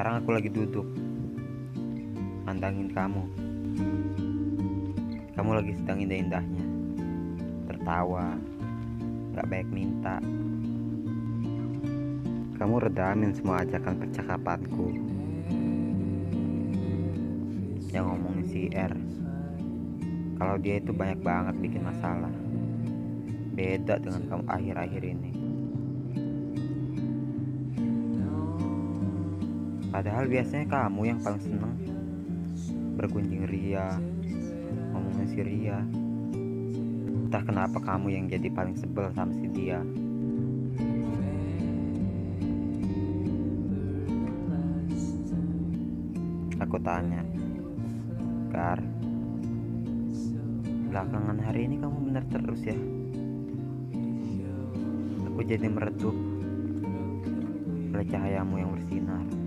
[0.00, 0.88] Sekarang aku lagi duduk.
[2.48, 3.20] Mandangin kamu.
[5.36, 6.64] Kamu lagi sedang indah-indahnya.
[7.68, 8.32] Tertawa.
[9.36, 10.16] Gak baik minta.
[12.56, 14.88] Kamu redamin semua ajakan percakapanku.
[17.92, 18.96] Yang ngomongin si R.
[20.40, 22.32] Kalau dia itu banyak banget bikin masalah.
[23.52, 25.49] Beda dengan kamu akhir-akhir ini
[29.90, 31.74] Padahal biasanya kamu yang paling seneng
[32.94, 33.98] berkunjung Ria,
[34.94, 35.82] ngomongin si Ria.
[37.26, 39.82] Entah kenapa kamu yang jadi paling sebel sama si dia.
[46.60, 47.26] Aku tanya,
[48.54, 48.78] Gar,
[50.92, 52.78] belakangan hari ini kamu benar terus ya?
[55.26, 56.14] Aku jadi meredup
[57.90, 59.39] oleh cahayamu yang bersinar.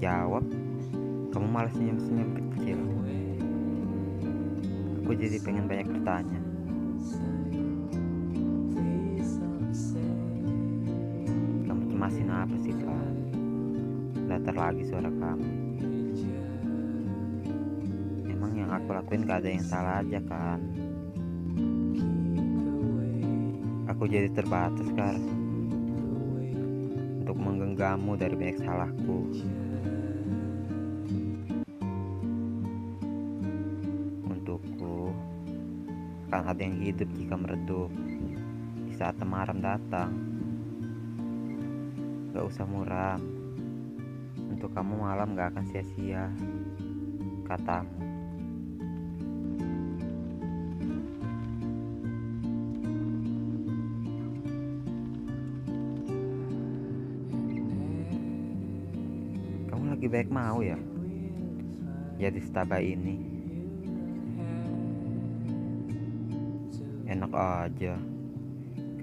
[0.00, 0.44] Jawab.
[1.30, 2.80] Kamu malah senyum-senyum kecil.
[5.04, 6.40] Aku jadi pengen banyak bertanya.
[11.68, 13.06] Kamu cemasin apa sih pak
[14.30, 15.48] datar lagi suara kamu.
[18.30, 20.58] Emang yang aku lakuin gak ada yang salah aja kan?
[23.90, 25.39] Aku jadi terbatas kan
[27.80, 29.20] menggenggammu dari banyak salahku
[36.30, 37.88] akan ada yang hidup jika meredup
[38.84, 40.12] di saat temaram datang.
[42.36, 43.18] Gak usah muram,
[44.36, 46.30] untuk kamu malam gak akan sia-sia,
[47.48, 48.09] katamu.
[60.00, 60.80] Lagi baik mau ya?
[62.16, 63.20] Jadi setaba ini.
[67.04, 68.00] Enak aja,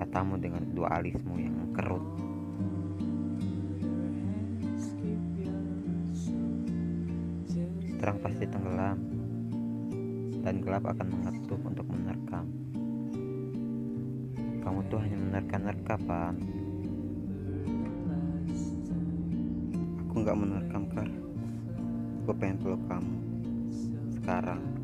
[0.01, 2.01] katamu dengan dua alismu yang kerut.
[8.01, 8.97] Terang pasti tenggelam,
[10.41, 12.49] dan gelap akan mengetuk untuk menerkam.
[14.65, 16.41] Kamu tuh hanya menerka-nerka, Pan.
[20.17, 21.09] Aku nggak menerkam, Kar.
[22.25, 23.13] Aku pengen peluk kamu.
[24.17, 24.76] Sekarang.